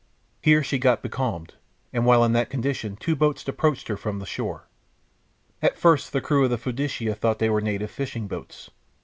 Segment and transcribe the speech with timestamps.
[0.41, 1.53] Here she got becalmed,
[1.93, 4.65] and while in that condition two boats approached her from the shore.
[5.61, 8.71] At first the crew of the Fiducia thought they were native fishing boats.